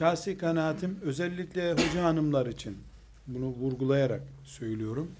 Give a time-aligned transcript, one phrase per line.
[0.00, 2.78] şahsi kanaatim özellikle hoca hanımlar için
[3.26, 5.10] bunu vurgulayarak söylüyorum.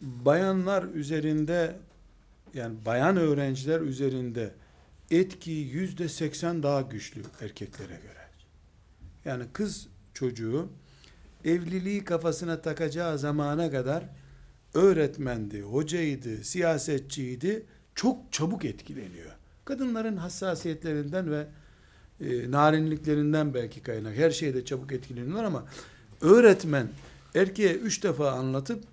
[0.00, 1.76] Bayanlar üzerinde
[2.54, 4.50] yani bayan öğrenciler üzerinde
[5.10, 8.26] etki yüzde seksen daha güçlü erkeklere göre.
[9.24, 10.68] Yani kız çocuğu
[11.44, 14.04] evliliği kafasına takacağı zamana kadar
[14.74, 19.30] öğretmendi, hocaydı, siyasetçiydi çok çabuk etkileniyor.
[19.64, 21.46] Kadınların hassasiyetlerinden ve
[22.20, 24.16] e, narinliklerinden belki kaynak.
[24.16, 25.64] Her şeyde çabuk etkileniyorlar ama
[26.20, 26.88] öğretmen
[27.34, 28.84] erkeğe üç defa anlatıp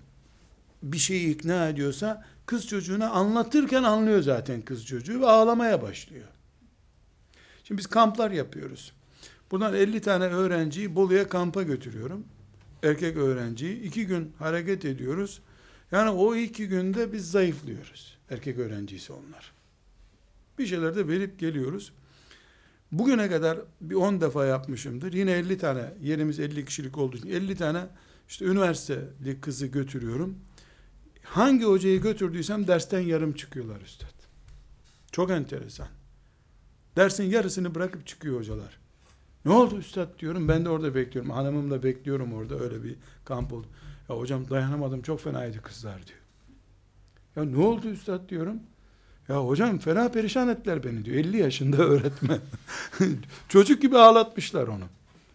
[0.82, 6.28] bir şeyi ikna ediyorsa kız çocuğuna anlatırken anlıyor zaten kız çocuğu ve ağlamaya başlıyor.
[7.64, 8.92] Şimdi biz kamplar yapıyoruz.
[9.50, 12.24] Buradan 50 tane öğrenciyi Bolu'ya kampa götürüyorum.
[12.82, 13.82] Erkek öğrenciyi.
[13.82, 15.40] iki gün hareket ediyoruz.
[15.92, 18.18] Yani o iki günde biz zayıflıyoruz.
[18.30, 19.52] Erkek öğrencisi onlar.
[20.58, 21.92] Bir şeyler de verip geliyoruz.
[22.98, 25.12] Bugüne kadar bir 10 defa yapmışımdır.
[25.12, 27.86] Yine 50 tane, yerimiz 50 kişilik olduğu için 50 tane
[28.28, 30.38] işte üniversiteli kızı götürüyorum.
[31.22, 34.14] Hangi hocayı götürdüysem dersten yarım çıkıyorlar üstad.
[35.12, 35.88] Çok enteresan.
[36.96, 38.78] Dersin yarısını bırakıp çıkıyor hocalar.
[39.44, 40.48] Ne oldu üstad diyorum.
[40.48, 41.30] Ben de orada bekliyorum.
[41.30, 42.60] Hanımım da bekliyorum orada.
[42.60, 43.66] Öyle bir kamp oldu.
[44.08, 45.02] Ya hocam dayanamadım.
[45.02, 46.18] Çok fenaydı kızlar diyor.
[47.36, 48.60] Ya ne oldu üstad diyorum.
[49.28, 51.16] Ya hocam fena perişan ettiler beni diyor.
[51.16, 52.38] 50 yaşında öğretmen.
[53.48, 54.84] Çocuk gibi ağlatmışlar onu.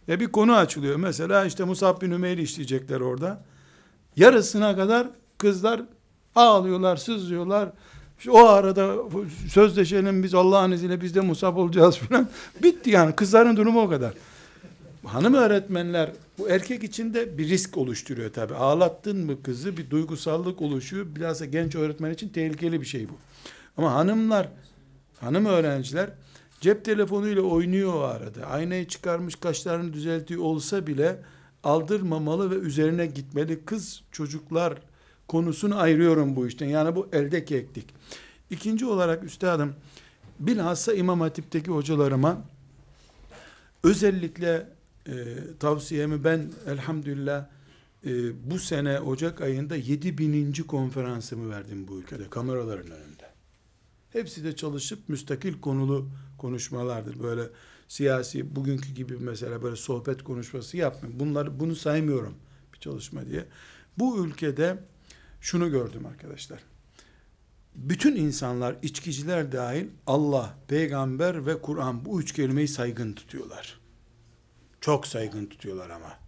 [0.07, 0.95] Ya bir konu açılıyor.
[0.95, 3.43] Mesela işte Musab bin Ümeyr'i işleyecekler orada.
[4.15, 5.81] Yarısına kadar kızlar
[6.35, 7.69] ağlıyorlar, sızlıyorlar.
[8.19, 8.95] İşte o arada
[9.49, 12.29] sözleşelim biz Allah'ın izniyle biz de Musab olacağız falan.
[12.63, 14.13] Bitti yani kızların durumu o kadar.
[15.05, 18.53] Hanım öğretmenler bu erkek için de bir risk oluşturuyor tabi.
[18.53, 21.05] Ağlattın mı kızı bir duygusallık oluşuyor.
[21.15, 23.13] Bilhassa genç öğretmen için tehlikeli bir şey bu.
[23.77, 24.49] Ama hanımlar,
[25.19, 26.09] hanım öğrenciler
[26.61, 28.45] cep telefonuyla oynuyor o arada.
[28.45, 31.19] Aynayı çıkarmış kaşlarını düzeltiyor olsa bile
[31.63, 33.65] aldırmamalı ve üzerine gitmeli.
[33.65, 34.73] Kız çocuklar
[35.27, 36.67] konusunu ayırıyorum bu işten.
[36.67, 37.85] Yani bu elde keklik.
[38.49, 39.75] İkinci olarak üstadım
[40.39, 42.41] bilhassa İmam Hatip'teki hocalarıma
[43.83, 44.67] özellikle
[45.07, 45.13] e,
[45.59, 47.45] tavsiyemi ben elhamdülillah
[48.05, 48.09] e,
[48.51, 50.53] bu sene Ocak ayında 7000.
[50.53, 53.18] konferansımı verdim bu ülkede kameraların önünde.
[54.11, 57.23] Hepsi de çalışıp müstakil konulu konuşmalardır.
[57.23, 57.43] Böyle
[57.87, 61.19] siyasi bugünkü gibi mesela böyle sohbet konuşması yapmıyorum.
[61.19, 62.35] Bunları bunu saymıyorum
[62.73, 63.45] bir çalışma diye.
[63.97, 64.77] Bu ülkede
[65.41, 66.59] şunu gördüm arkadaşlar.
[67.75, 73.79] Bütün insanlar, içkiciler dahil Allah, peygamber ve Kur'an bu üç kelimeyi saygın tutuyorlar.
[74.81, 76.19] Çok saygın tutuyorlar ama.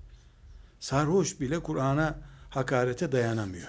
[0.80, 2.20] Sarhoş bile Kur'an'a
[2.50, 3.68] hakarete dayanamıyor.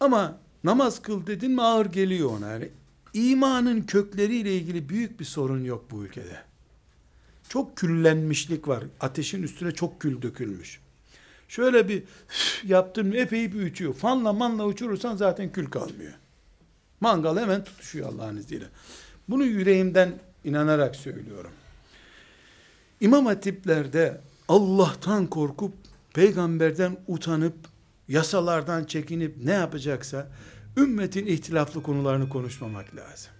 [0.00, 2.50] Ama namaz kıl dedin mi ağır geliyor ona.
[2.50, 2.68] Yani
[3.12, 6.42] imanın kökleriyle ilgili büyük bir sorun yok bu ülkede.
[7.48, 8.84] Çok küllenmişlik var.
[9.00, 10.80] Ateşin üstüne çok kül dökülmüş.
[11.48, 12.02] Şöyle bir
[12.64, 13.94] yaptın epey büyütüyor.
[13.94, 16.12] Fanla manla uçurursan zaten kül kalmıyor.
[17.00, 18.64] Mangal hemen tutuşuyor Allah'ın izniyle.
[19.28, 20.12] Bunu yüreğimden
[20.44, 21.50] inanarak söylüyorum.
[23.00, 25.72] İmam hatiplerde Allah'tan korkup,
[26.14, 27.54] peygamberden utanıp,
[28.08, 30.28] yasalardan çekinip ne yapacaksa,
[30.76, 33.30] ümmetin ihtilaflı konularını konuşmamak lazım.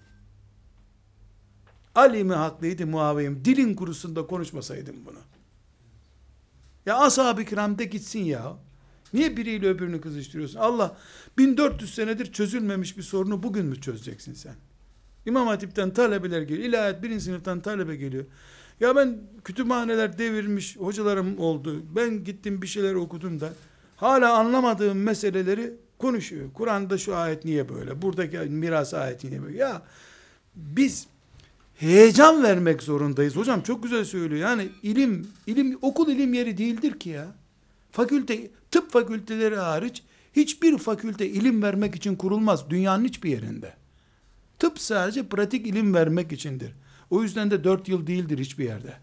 [1.94, 5.18] Ali mi haklıydı Muaviye Dilin kurusunda konuşmasaydım bunu.
[6.86, 8.56] Ya ashab-ı kiram de gitsin ya.
[9.12, 10.58] Niye biriyle öbürünü kızıştırıyorsun?
[10.58, 10.96] Allah
[11.38, 14.54] 1400 senedir çözülmemiş bir sorunu bugün mü çözeceksin sen?
[15.26, 16.68] İmam Hatip'ten talebeler geliyor.
[16.68, 18.24] İlahiyat birinci sınıftan talebe geliyor.
[18.80, 21.82] Ya ben kütüphaneler devirmiş hocalarım oldu.
[21.96, 23.52] Ben gittim bir şeyler okudum da
[23.96, 26.52] hala anlamadığım meseleleri konuşuyor.
[26.54, 28.02] Kur'an'da şu ayet niye böyle?
[28.02, 29.58] Buradaki miras ayeti niye böyle?
[29.58, 29.82] Ya
[30.56, 31.06] biz
[31.74, 33.36] heyecan vermek zorundayız.
[33.36, 34.40] Hocam çok güzel söylüyor.
[34.40, 37.26] Yani ilim, ilim okul ilim yeri değildir ki ya.
[37.90, 43.74] Fakülte, tıp fakülteleri hariç hiçbir fakülte ilim vermek için kurulmaz dünyanın hiçbir yerinde.
[44.58, 46.72] Tıp sadece pratik ilim vermek içindir.
[47.10, 48.94] O yüzden de dört yıl değildir hiçbir yerde.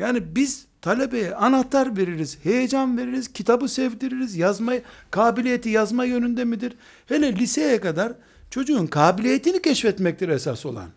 [0.00, 4.72] Yani biz talebeye anahtar veririz, heyecan veririz, kitabı sevdiririz, yazma
[5.10, 6.76] kabiliyeti yazma yönünde midir?
[7.06, 8.12] Hele liseye kadar
[8.50, 10.88] çocuğun kabiliyetini keşfetmektir esas olan.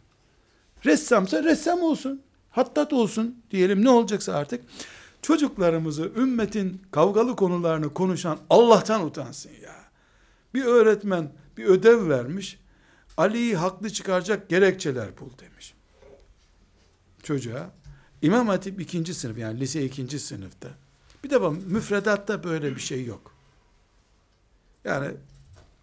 [0.85, 2.21] Ressamsa ressam olsun.
[2.51, 4.63] Hattat olsun diyelim ne olacaksa artık.
[5.21, 9.75] Çocuklarımızı ümmetin kavgalı konularını konuşan Allah'tan utansın ya.
[10.53, 12.59] Bir öğretmen bir ödev vermiş.
[13.17, 15.73] Ali'yi haklı çıkaracak gerekçeler bul demiş.
[17.23, 17.82] Çocuğa.
[18.23, 20.69] İmam Hatip ikinci sınıf yani lise ikinci sınıfta.
[21.23, 23.31] Bir defa müfredatta böyle bir şey yok.
[24.83, 25.07] Yani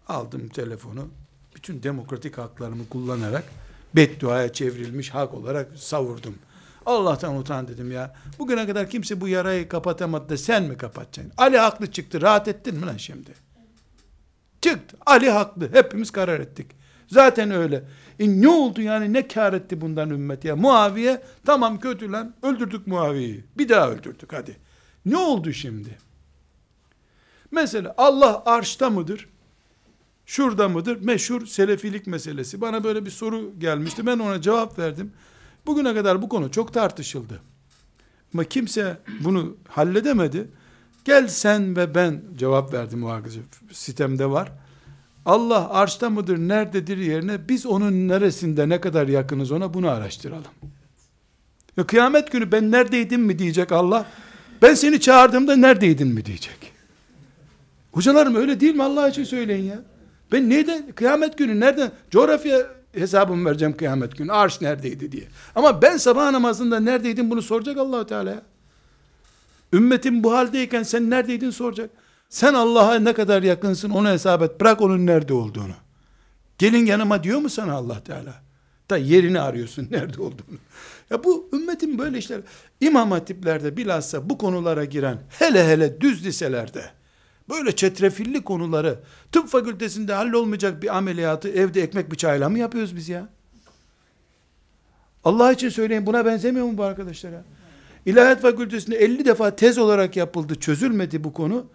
[0.07, 1.07] aldım telefonu
[1.55, 3.43] bütün demokratik haklarımı kullanarak
[3.95, 6.35] bedduaya çevrilmiş hak olarak savurdum.
[6.85, 8.15] Allah'tan utan dedim ya.
[8.39, 11.33] Bugüne kadar kimse bu yarayı kapatamadı da sen mi kapatacaksın?
[11.37, 12.21] Ali haklı çıktı.
[12.21, 13.33] Rahat ettin mi lan şimdi?
[14.61, 14.97] Çıktı.
[15.05, 15.73] Ali haklı.
[15.73, 16.80] Hepimiz karar ettik.
[17.11, 17.83] Zaten öyle.
[18.19, 20.55] E ne oldu yani ne kar etti bundan ümmet ya?
[20.55, 23.43] Muaviye tamam kötü lan öldürdük Muaviye'yi.
[23.57, 24.57] Bir daha öldürdük hadi.
[25.05, 25.97] Ne oldu şimdi?
[27.51, 29.29] Mesela Allah arşta mıdır?
[30.25, 31.01] Şurada mıdır?
[31.01, 32.61] Meşhur selefilik meselesi.
[32.61, 34.05] Bana böyle bir soru gelmişti.
[34.05, 35.13] Ben ona cevap verdim.
[35.65, 37.41] Bugüne kadar bu konu çok tartışıldı.
[38.33, 40.47] Ama kimse bunu halledemedi.
[41.05, 43.39] Gel sen ve ben cevap verdim o arkadaşa.
[43.71, 44.51] Sitemde var.
[45.25, 50.51] Allah arşta mıdır, nerededir yerine biz onun neresinde ne kadar yakınız ona bunu araştıralım.
[51.77, 54.05] Ya kıyamet günü ben neredeydim mi diyecek Allah.
[54.61, 56.73] Ben seni çağırdığımda neredeydin mi diyecek.
[57.91, 59.79] Hocalarım öyle değil mi Allah için söyleyin ya.
[60.31, 64.31] Ben neyden kıyamet günü nereden coğrafya hesabımı vereceğim kıyamet günü.
[64.31, 65.23] Arş neredeydi diye.
[65.55, 68.41] Ama ben sabah namazında neredeydim bunu soracak Allahu Teala.
[69.73, 71.89] Ümmetin bu haldeyken sen neredeydin soracak.
[72.31, 74.61] Sen Allah'a ne kadar yakınsın onu hesap et.
[74.61, 75.73] Bırak onun nerede olduğunu.
[76.57, 78.33] Gelin yanıma diyor mu sana Allah Teala?
[78.89, 80.57] Da yerini arıyorsun nerede olduğunu.
[81.09, 82.41] Ya bu ümmetin böyle işler.
[82.81, 86.83] İmam hatiplerde bilhassa bu konulara giren hele hele düz liselerde
[87.49, 88.99] böyle çetrefilli konuları
[89.31, 93.29] tıp fakültesinde hallolmayacak bir ameliyatı evde ekmek bıçağıyla mı yapıyoruz biz ya?
[95.23, 97.43] Allah için söyleyin buna benzemiyor mu bu arkadaşlar ya?
[98.05, 101.65] İlahiyat fakültesinde 50 defa tez olarak yapıldı çözülmedi bu konu.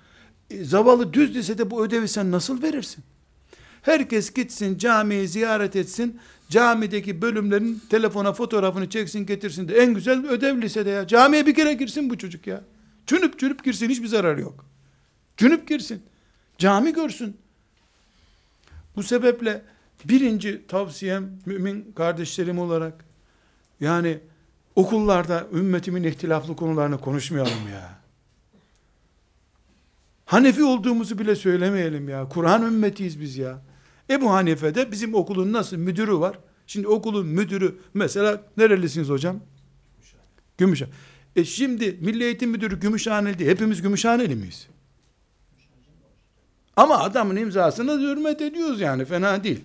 [0.50, 3.04] E, zavallı düz lisede bu ödevi sen nasıl verirsin?
[3.82, 6.20] Herkes gitsin camiyi ziyaret etsin.
[6.48, 11.06] Camideki bölümlerin telefona fotoğrafını çeksin getirsin de en güzel ödev lisede ya.
[11.06, 12.64] Camiye bir kere girsin bu çocuk ya.
[13.06, 14.64] Cünüp cünüp girsin hiçbir zarar yok.
[15.37, 16.02] Cünüp girsin.
[16.58, 17.37] Cami görsün.
[18.96, 19.62] Bu sebeple
[20.04, 23.04] birinci tavsiyem mümin kardeşlerim olarak
[23.81, 24.19] yani
[24.76, 28.05] okullarda ümmetimin ihtilaflı konularını konuşmayalım ya.
[30.26, 32.28] Hanefi olduğumuzu bile söylemeyelim ya.
[32.28, 33.62] Kur'an ümmetiyiz biz ya.
[34.11, 36.38] Ebu Hanife'de bizim okulun nasıl müdürü var?
[36.67, 39.40] Şimdi okulun müdürü mesela nerelisiniz hocam?
[40.58, 40.90] Gümüşhane.
[41.37, 43.46] E şimdi Milli Eğitim Müdürü Gümüşhaneli.
[43.46, 44.69] Hepimiz Gümüşhaneli miyiz?
[46.76, 49.61] Ama adamın imzasına hürmet ediyoruz yani fena değil.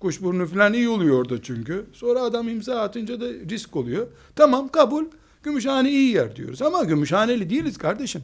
[0.00, 1.86] Kuşburnu falan iyi oluyor orada çünkü.
[1.92, 4.06] Sonra adam imza atınca da risk oluyor.
[4.36, 5.04] Tamam kabul.
[5.42, 6.62] Gümüşhane iyi yer diyoruz.
[6.62, 8.22] Ama Gümüşhaneli değiliz kardeşim.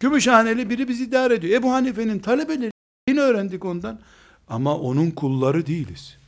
[0.00, 1.60] Gümüşhaneli biri bizi idare ediyor.
[1.60, 2.70] Ebu Hanife'nin talebeleri
[3.08, 4.00] yine öğrendik ondan.
[4.48, 6.18] Ama onun kulları değiliz.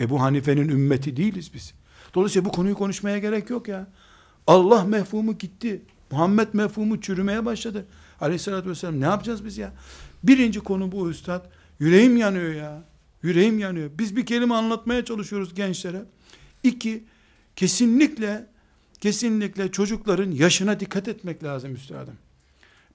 [0.00, 1.74] Ebu Hanife'nin ümmeti değiliz biz.
[2.14, 3.86] Dolayısıyla bu konuyu konuşmaya gerek yok ya.
[4.46, 5.82] Allah mefhumu gitti.
[6.10, 7.86] Muhammed mefhumu çürümeye başladı.
[8.20, 9.72] Aleyhissalatü vesselam ne yapacağız biz ya?
[10.22, 11.44] Birinci konu bu üstad.
[11.78, 12.82] Yüreğim yanıyor ya.
[13.22, 13.90] Yüreğim yanıyor.
[13.98, 16.02] Biz bir kelime anlatmaya çalışıyoruz gençlere.
[16.62, 17.04] İki,
[17.56, 18.46] kesinlikle
[19.00, 22.14] kesinlikle çocukların yaşına dikkat etmek lazım üstadım.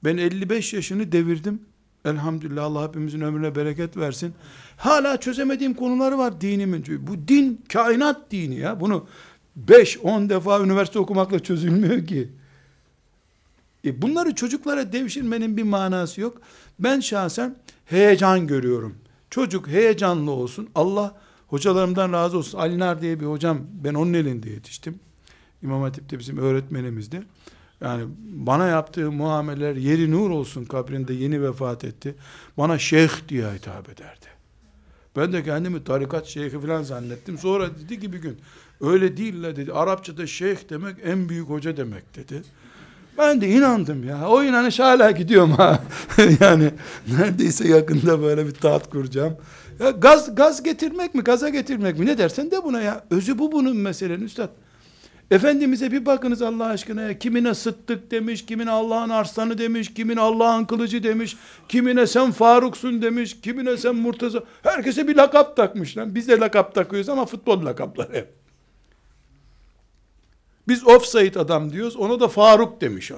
[0.06, 1.62] Ben 55 yaşını devirdim.
[2.06, 4.34] Elhamdülillah Allah hepimizin ömrüne bereket versin.
[4.78, 6.86] Hala çözemediğim konuları var dinimin.
[7.00, 8.80] Bu din kainat dini ya.
[8.80, 9.07] Bunu
[9.68, 12.30] 5-10 defa üniversite okumakla çözülmüyor ki.
[13.86, 16.42] E bunları çocuklara devşirmenin bir manası yok.
[16.80, 17.56] Ben şahsen
[17.86, 18.96] heyecan görüyorum.
[19.30, 20.69] Çocuk heyecanlı olsun.
[20.75, 21.16] Allah
[21.48, 22.58] hocalarımdan razı olsun.
[22.58, 25.00] Ali Nar diye bir hocam ben onun elinde yetiştim.
[25.63, 27.24] İmam Hatip'te bizim öğretmenimizdi.
[27.82, 32.15] Yani bana yaptığı muameleler yeri nur olsun kabrinde yeni vefat etti.
[32.58, 34.25] Bana şeyh diye hitap ederdi.
[35.15, 37.38] Ben de kendimi tarikat şeyhi falan zannettim.
[37.38, 38.38] Sonra dedi ki bir gün
[38.82, 39.74] öyle değil la dedi.
[39.74, 42.44] Arapçada şeyh demek en büyük hoca demek dedi.
[43.17, 44.29] Ben de inandım ya.
[44.29, 45.79] O inanış hala gidiyorum ha.
[46.39, 46.72] yani
[47.17, 49.38] neredeyse yakında böyle bir taht kuracağım.
[49.79, 53.05] Ya gaz gaz getirmek mi, gaza getirmek mi ne dersen de buna ya.
[53.10, 54.50] Özü bu bunun meselenin üstad.
[55.32, 57.20] Efendimiz'e bir bakınız Allah aşkına ya.
[57.20, 61.38] Kimine sıttık demiş, kimine Allah'ın arslanı demiş, kimine Allah'ın kılıcı demiş,
[61.70, 64.44] kimine sen Faruksun demiş, kimine sen Murtaza.
[64.63, 66.15] Herkese bir lakap takmış lan.
[66.15, 68.34] Biz de lakap takıyoruz ama futbol lakapları hep.
[70.67, 73.17] Biz offside adam diyoruz, ona da Faruk demiş o.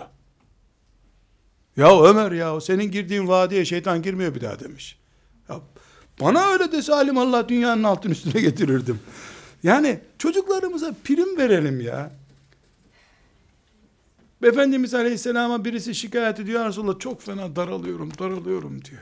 [1.78, 4.98] Ya Ömer ya senin girdiğin vadiye şeytan girmiyor bir daha demiş.
[5.50, 5.60] Ya
[6.22, 9.00] bana öyle dese alim Allah dünyanın altın üstüne getirirdim.
[9.68, 12.12] Yani çocuklarımıza prim verelim ya.
[14.44, 16.66] Efendimiz Aleyhisselam'a birisi şikayet ediyor.
[16.66, 19.02] Resulullah çok fena daralıyorum, daralıyorum diyor.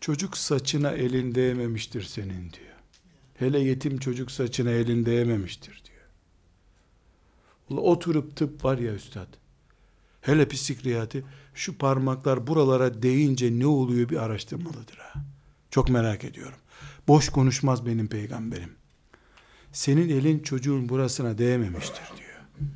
[0.00, 2.76] Çocuk saçına elin değmemiştir senin diyor.
[3.34, 6.06] Hele yetim çocuk saçına elin değmemiştir diyor.
[7.70, 9.28] Ula oturup tıp var ya üstad.
[10.20, 11.22] Hele psikiyatrı
[11.54, 15.20] şu parmaklar buralara değince ne oluyor bir araştırmalıdır ha.
[15.70, 16.58] Çok merak ediyorum.
[17.08, 18.79] Boş konuşmaz benim peygamberim.
[19.72, 22.70] Senin elin çocuğun burasına değmemiştir diyor.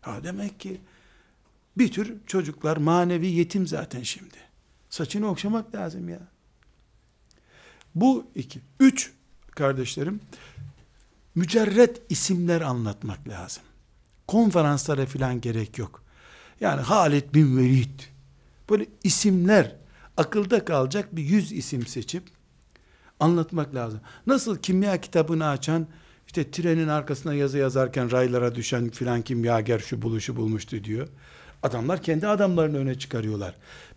[0.00, 0.80] Ha demek ki
[1.78, 4.36] bir tür çocuklar manevi yetim zaten şimdi.
[4.90, 6.20] Saçını okşamak lazım ya.
[7.94, 8.60] Bu iki.
[8.80, 9.12] Üç
[9.50, 10.20] kardeşlerim,
[11.34, 13.62] mücerret isimler anlatmak lazım.
[14.26, 16.02] Konferanslara filan gerek yok.
[16.60, 18.00] Yani Halid bin Velid,
[18.70, 19.76] böyle isimler,
[20.16, 22.22] akılda kalacak bir yüz isim seçip,
[23.20, 24.00] anlatmak lazım.
[24.26, 25.86] Nasıl kimya kitabını açan,
[26.26, 31.08] işte trenin arkasına yazı yazarken raylara düşen filan kimyager şu buluşu bulmuştu diyor.
[31.62, 33.54] Adamlar kendi adamlarını öne çıkarıyorlar.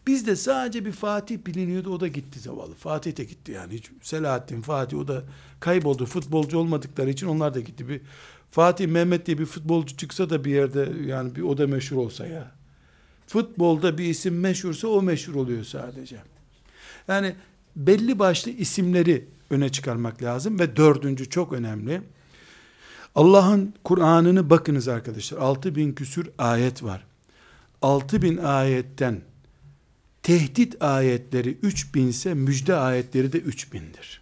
[0.08, 2.74] Bizde sadece bir Fatih biliniyordu o da gitti zavallı.
[2.74, 3.74] Fatih de gitti yani.
[3.74, 5.24] Hiç Selahattin, Fatih o da
[5.60, 6.06] kayboldu.
[6.06, 7.90] Futbolcu olmadıkları için onlar da gitti.
[7.90, 8.02] Bir
[8.52, 12.28] Fatih Mehmet diye bir futbolcu çıksa da bir yerde yani bir o da meşhur olsa
[12.28, 12.52] ya.
[13.28, 16.18] Futbolda bir isim meşhursa o meşhur oluyor sadece.
[17.08, 17.36] Yani
[17.76, 22.02] belli başlı isimleri öne çıkarmak lazım ve dördüncü çok önemli.
[23.18, 25.38] Allah'ın Kur'an'ını bakınız arkadaşlar.
[25.38, 27.06] 6000 küsür ayet var.
[27.82, 29.22] 6000 ayetten
[30.24, 34.22] tehdit ayetleri 3000 ise müjde ayetleri de 3000'dir.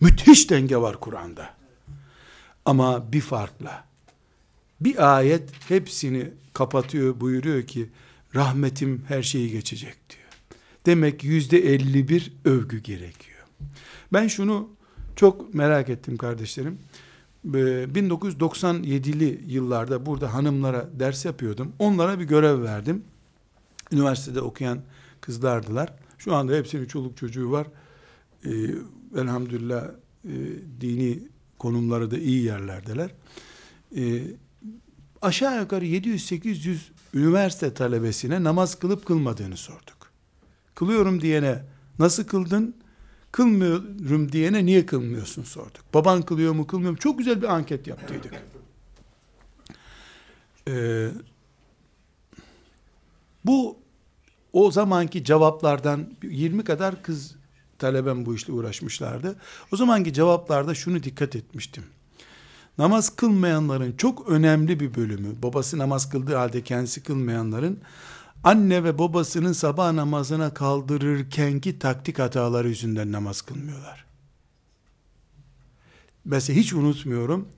[0.00, 1.54] Müthiş denge var Kur'an'da.
[2.64, 3.84] Ama bir farkla.
[4.80, 7.88] Bir ayet hepsini kapatıyor buyuruyor ki
[8.34, 10.28] rahmetim her şeyi geçecek diyor.
[10.86, 13.44] Demek yüzde 51 övgü gerekiyor.
[14.12, 14.70] Ben şunu
[15.16, 16.78] çok merak ettim kardeşlerim.
[17.46, 21.72] 1997'li yıllarda burada hanımlara ders yapıyordum.
[21.78, 23.04] Onlara bir görev verdim.
[23.92, 24.78] Üniversitede okuyan
[25.20, 25.92] kızlardılar.
[26.18, 27.66] Şu anda hepsinin çoluk çocuğu var.
[28.44, 28.50] Ee,
[29.16, 29.84] elhamdülillah
[30.24, 30.32] e,
[30.80, 31.18] dini
[31.58, 33.10] konumları da iyi yerlerdeler.
[33.96, 34.22] Ee,
[35.22, 36.78] aşağı yukarı 700-800
[37.14, 40.10] üniversite talebesine namaz kılıp kılmadığını sorduk.
[40.74, 41.64] Kılıyorum diyene
[41.98, 42.74] nasıl kıldın?
[43.36, 45.94] Kılmıyorum diyene niye kılmıyorsun sorduk.
[45.94, 46.98] Baban kılıyor mu kılmıyor mu?
[46.98, 48.32] Çok güzel bir anket yaptıydık.
[50.68, 51.08] Ee,
[53.44, 53.76] bu
[54.52, 57.36] o zamanki cevaplardan 20 kadar kız
[57.78, 59.36] talebem bu işle uğraşmışlardı.
[59.72, 61.84] O zamanki cevaplarda şunu dikkat etmiştim.
[62.78, 67.80] Namaz kılmayanların çok önemli bir bölümü, babası namaz kıldığı halde kendisi kılmayanların
[68.46, 74.06] anne ve babasının sabah namazına kaldırırkenki taktik hataları yüzünden namaz kılmıyorlar.
[76.24, 77.48] Mesela hiç unutmuyorum.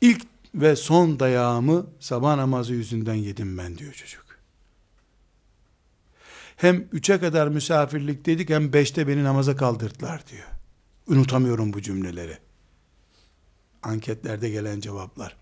[0.00, 0.22] İlk
[0.54, 4.24] ve son dayağımı sabah namazı yüzünden yedim ben diyor çocuk.
[6.56, 10.46] Hem üçe kadar misafirlik dedik hem beşte beni namaza kaldırdılar diyor.
[11.06, 12.38] Unutamıyorum bu cümleleri.
[13.82, 15.36] Anketlerde gelen cevaplar.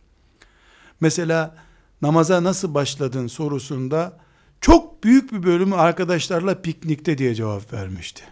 [1.01, 1.57] Mesela
[2.03, 4.30] namaza nasıl başladın sorusunda
[4.61, 8.23] çok büyük bir bölümü arkadaşlarla piknikte diye cevap vermişti.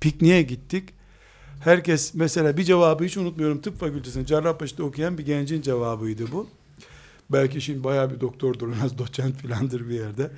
[0.00, 0.88] Pikniğe gittik.
[1.60, 6.48] Herkes mesela bir cevabı hiç unutmuyorum tıp fakültesinde Cerrahpaşa'da okuyan bir gencin cevabıydı bu.
[7.32, 10.30] Belki şimdi bayağı bir doktordur, az doçent filandır bir yerde.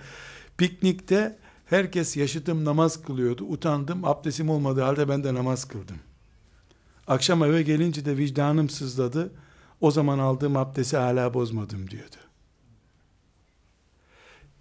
[0.58, 3.44] Piknikte herkes yaşıtım namaz kılıyordu.
[3.44, 5.96] Utandım, abdestim olmadığı halde ben de namaz kıldım.
[7.06, 9.30] Akşam eve gelince de vicdanım sızladı.
[9.80, 12.16] O zaman aldığım abdesti hala bozmadım diyordu.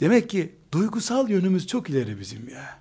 [0.03, 2.79] Demek ki duygusal yönümüz çok ileri bizim ya.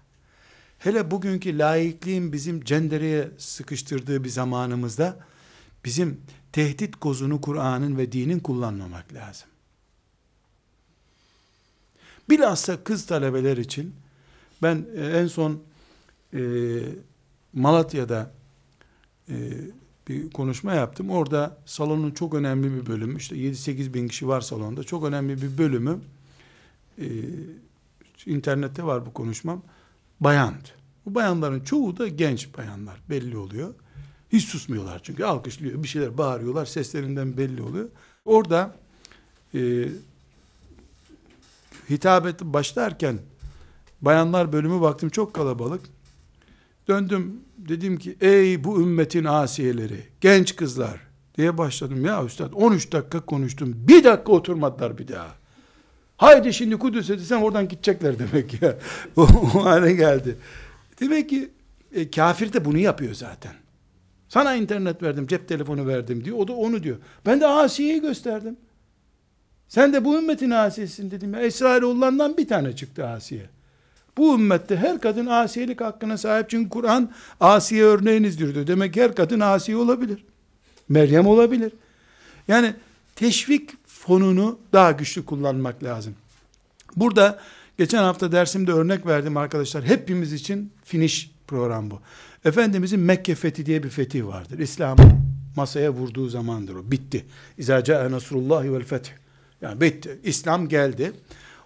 [0.78, 5.18] Hele bugünkü laikliğin bizim cendereye sıkıştırdığı bir zamanımızda
[5.84, 6.20] bizim
[6.52, 9.48] tehdit kozunu Kur'an'ın ve dinin kullanmamak lazım.
[12.30, 13.94] Bilhassa kız talebeler için
[14.62, 15.62] ben e, en son
[16.34, 16.40] e,
[17.52, 18.32] Malatya'da
[19.28, 19.34] e,
[20.08, 21.10] bir konuşma yaptım.
[21.10, 25.58] Orada salonun çok önemli bir bölümü, işte 7-8 bin kişi var salonda, çok önemli bir
[25.58, 26.00] bölümü,
[26.98, 27.06] e,
[28.26, 29.62] internette var bu konuşmam,
[30.20, 30.68] bayandı.
[31.06, 33.74] Bu bayanların çoğu da genç bayanlar, belli oluyor.
[34.32, 37.88] Hiç susmuyorlar çünkü alkışlıyor, bir şeyler bağırıyorlar, seslerinden belli oluyor.
[38.24, 38.76] Orada
[39.54, 39.88] e,
[41.90, 43.18] hitabet başlarken
[44.00, 45.80] bayanlar bölümü baktım çok kalabalık.
[46.88, 51.00] Döndüm dedim ki ey bu ümmetin asiyeleri genç kızlar
[51.36, 55.41] diye başladım ya üstad 13 dakika konuştum bir dakika oturmadılar bir daha.
[56.22, 58.76] Haydi şimdi Kudüs'e desem oradan gidecekler demek ya.
[59.16, 59.26] o,
[59.64, 60.36] hale geldi.
[61.00, 61.50] Demek ki
[61.94, 63.52] e, kafir de bunu yapıyor zaten.
[64.28, 66.36] Sana internet verdim, cep telefonu verdim diyor.
[66.38, 66.96] O da onu diyor.
[67.26, 68.56] Ben de Asiye'yi gösterdim.
[69.68, 71.34] Sen de bu ümmetin asiyesin dedim.
[71.34, 73.46] Esrairoğullarından bir tane çıktı asiye.
[74.16, 77.10] Bu ümmette her kadın asiyelik hakkına sahip çünkü Kur'an
[77.40, 78.66] asiye örneğinizdir diyor.
[78.66, 80.24] Demek her kadın asiye olabilir.
[80.88, 81.72] Meryem olabilir.
[82.48, 82.74] Yani
[83.16, 83.70] teşvik
[84.06, 86.14] fonunu daha güçlü kullanmak lazım.
[86.96, 87.40] Burada
[87.78, 89.84] geçen hafta dersimde örnek verdim arkadaşlar.
[89.84, 92.00] Hepimiz için finish program bu.
[92.44, 94.58] Efendimizin Mekke fethi diye bir fetih vardır.
[94.58, 95.12] İslam'ın
[95.56, 96.90] masaya vurduğu zamandır o.
[96.90, 97.24] Bitti.
[97.58, 99.10] İzâ câe nasrullahi vel feth.
[99.60, 100.18] Yani bitti.
[100.24, 101.12] İslam geldi.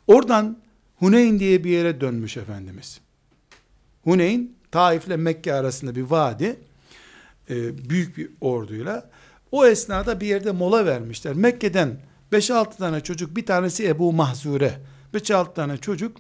[0.07, 0.59] Oradan
[0.97, 3.01] Huneyn diye bir yere dönmüş Efendimiz.
[4.05, 6.57] Huneyn, Taif ile Mekke arasında bir vadi.
[7.51, 9.11] E, büyük bir orduyla.
[9.53, 11.35] O esnada bir yerde mola vermişler.
[11.35, 11.99] Mekke'den
[12.37, 14.79] 5-6 tane çocuk, bir tanesi Ebu Mahzure.
[15.15, 16.17] 5-6 tane çocuk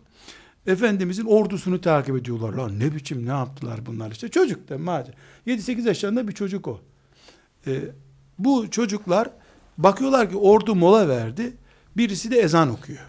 [0.67, 2.53] Efendimizin ordusunu takip ediyorlar.
[2.53, 4.29] Lan ne biçim ne yaptılar bunlar işte.
[4.29, 5.15] Çocuk da madem.
[5.47, 6.81] 7-8 yaşlarında bir çocuk o.
[7.67, 7.81] Ee,
[8.39, 9.31] bu çocuklar
[9.79, 11.57] bakıyorlar ki ordu mola verdi.
[11.97, 13.07] Birisi de ezan okuyor.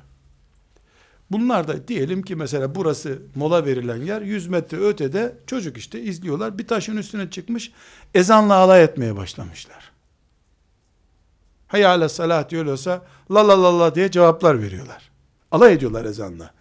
[1.31, 6.57] Bunlar da diyelim ki mesela burası mola verilen yer 100 metre ötede çocuk işte izliyorlar.
[6.57, 7.71] Bir taşın üstüne çıkmış
[8.13, 9.96] ezanla alay etmeye başlamışlar.
[11.67, 15.11] Hayale salat diyorsa la la la la diye cevaplar veriyorlar.
[15.51, 16.53] Alay ediyorlar ezanla.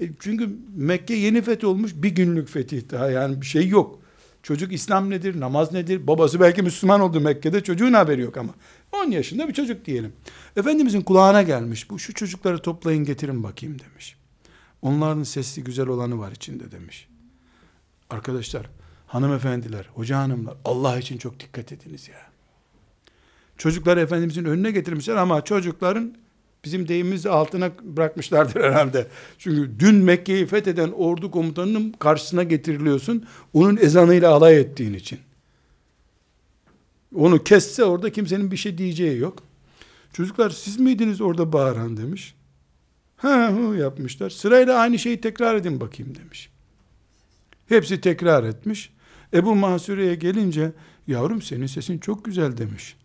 [0.00, 3.98] E çünkü Mekke yeni fethi olmuş bir günlük fetih daha yani bir şey yok.
[4.42, 6.06] Çocuk İslam nedir, namaz nedir?
[6.06, 8.54] Babası belki Müslüman oldu Mekke'de çocuğun haberi yok ama.
[8.92, 10.12] 10 yaşında bir çocuk diyelim.
[10.56, 14.16] Efendimizin kulağına gelmiş bu şu çocukları toplayın getirin bakayım demiş.
[14.82, 17.08] Onların sesli güzel olanı var içinde demiş.
[18.10, 18.70] Arkadaşlar,
[19.06, 22.33] hanımefendiler, hoca hanımlar Allah için çok dikkat ediniz ya.
[23.64, 26.14] Çocukları Efendimizin önüne getirmişler ama çocukların
[26.64, 29.06] bizim deyimimizi altına bırakmışlardır herhalde.
[29.38, 33.26] Çünkü dün Mekke'yi fetheden ordu komutanının karşısına getiriliyorsun.
[33.52, 35.18] Onun ezanıyla alay ettiğin için.
[37.14, 39.42] Onu kesse orada kimsenin bir şey diyeceği yok.
[40.12, 42.34] Çocuklar siz miydiniz orada bağıran demiş.
[43.16, 44.30] Ha yapmışlar.
[44.30, 46.50] Sırayla aynı şeyi tekrar edin bakayım demiş.
[47.68, 48.92] Hepsi tekrar etmiş.
[49.34, 50.72] Ebu Mahsure'ye gelince
[51.06, 52.96] yavrum senin sesin çok güzel demiş.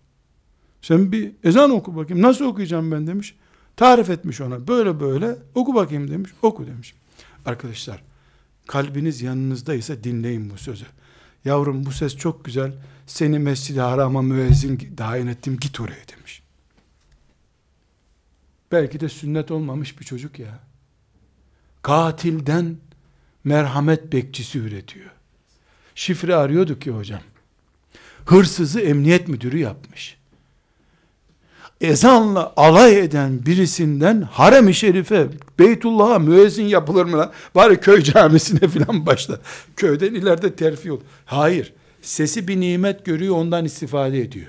[0.81, 2.23] Sen bir ezan oku bakayım.
[2.23, 3.35] Nasıl okuyacağım ben demiş.
[3.75, 4.67] Tarif etmiş ona.
[4.67, 6.31] Böyle böyle oku bakayım demiş.
[6.41, 6.95] Oku demiş.
[7.45, 8.03] Arkadaşlar
[8.67, 10.85] kalbiniz yanınızdaysa dinleyin bu sözü.
[11.45, 12.73] Yavrum bu ses çok güzel.
[13.07, 16.43] Seni Mescid-i Haram'a müezzin dahin ettim git oraya demiş.
[18.71, 20.59] Belki de sünnet olmamış bir çocuk ya.
[21.81, 22.77] Katilden
[23.43, 25.11] merhamet bekçisi üretiyor.
[25.95, 27.21] Şifre arıyorduk ki hocam.
[28.25, 30.18] Hırsızı emniyet müdürü yapmış
[31.81, 35.27] ezanla alay eden birisinden harem-i şerife,
[35.59, 37.31] Beytullah'a müezzin yapılır mı lan?
[37.55, 39.39] Bari köy camisine filan başla.
[39.75, 40.99] Köyden ileride terfi ol.
[41.25, 41.73] Hayır.
[42.01, 44.47] Sesi bir nimet görüyor ondan istifade ediyor.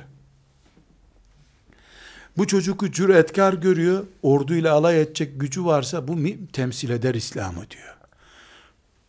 [2.37, 4.05] Bu çocuğu cüretkar görüyor.
[4.23, 6.19] Orduyla alay edecek gücü varsa bu
[6.53, 7.97] temsil eder İslam'ı diyor.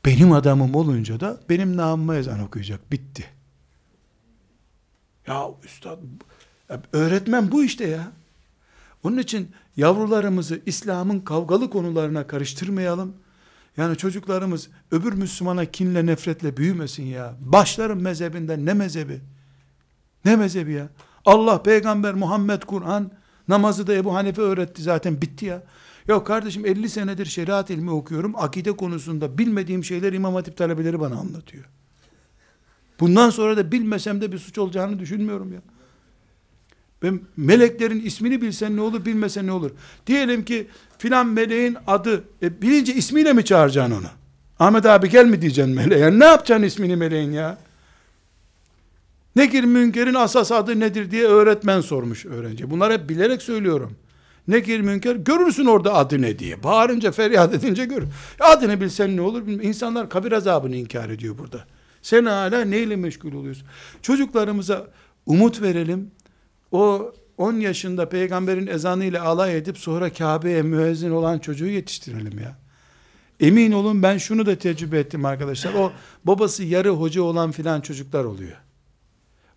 [0.05, 2.91] Benim adamım olunca da benim namıma ezan okuyacak.
[2.91, 3.25] Bitti.
[5.27, 5.99] Ya üstad
[6.93, 8.11] Öğretmen bu işte ya.
[9.03, 13.13] Onun için yavrularımızı İslam'ın kavgalı konularına karıştırmayalım.
[13.77, 17.35] Yani çocuklarımız öbür Müslümana kinle nefretle büyümesin ya.
[17.39, 19.19] Başlarım mezhebinden ne mezhebi?
[20.25, 20.89] Ne mezhebi ya?
[21.25, 23.11] Allah, peygamber, Muhammed, Kur'an,
[23.47, 25.63] namazı da Ebu Hanife öğretti zaten bitti ya.
[26.07, 28.35] Yok kardeşim 50 senedir şeriat ilmi okuyorum.
[28.35, 31.65] Akide konusunda bilmediğim şeyler İmam Hatip talebeleri bana anlatıyor.
[32.99, 35.61] Bundan sonra da bilmesem de bir suç olacağını düşünmüyorum ya.
[37.03, 39.71] Ben meleklerin ismini bilsen ne olur, bilmesen ne olur?
[40.07, 44.07] Diyelim ki filan meleğin adı, e, bilince ismiyle mi çağıracaksın onu?
[44.59, 46.19] Ahmet abi gel mi diyeceksin meleğe?
[46.19, 47.57] Ne yapacaksın ismini meleğin ya?
[49.35, 52.71] Nekir münkerin asas adı nedir diye öğretmen sormuş öğrenci.
[52.71, 53.95] Bunlar hep bilerek söylüyorum.
[54.47, 56.63] Nekir münker görürsün orada adı ne diye.
[56.63, 58.03] Bağırınca feryat edince gör.
[58.39, 59.47] Adını bilsen ne olur?
[59.47, 61.65] İnsanlar kabir azabını inkar ediyor burada.
[62.01, 63.67] Sen hala neyle meşgul oluyorsun?
[64.01, 64.87] Çocuklarımıza
[65.25, 66.11] umut verelim
[66.71, 72.57] o 10 yaşında peygamberin ezanıyla alay edip sonra Kabe'ye müezzin olan çocuğu yetiştirelim ya.
[73.39, 75.73] Emin olun ben şunu da tecrübe ettim arkadaşlar.
[75.73, 75.91] O
[76.23, 78.57] babası yarı hoca olan filan çocuklar oluyor.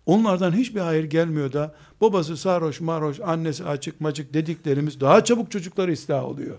[0.05, 5.91] Onlardan hiçbir hayır gelmiyor da babası sarhoş marhoş annesi açık macık dediklerimiz daha çabuk çocukları
[5.91, 6.57] ıslah oluyor.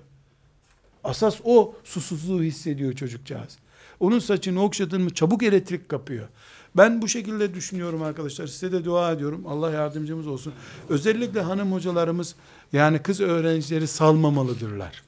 [1.05, 3.59] Asas o susuzluğu hissediyor çocukcağız.
[4.01, 6.29] Onun saçını okşadın mı çabuk elektrik kapıyor.
[6.77, 8.47] Ben bu şekilde düşünüyorum arkadaşlar.
[8.47, 9.47] Size de dua ediyorum.
[9.47, 10.53] Allah yardımcımız olsun.
[10.89, 12.35] Özellikle hanım hocalarımız
[12.73, 15.03] yani kız öğrencileri salmamalıdırlar.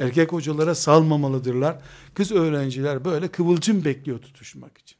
[0.00, 1.78] Erkek hocalara salmamalıdırlar.
[2.14, 4.95] Kız öğrenciler böyle kıvılcım bekliyor tutuşmak için.